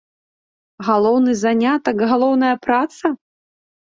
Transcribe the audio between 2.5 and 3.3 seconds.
праца?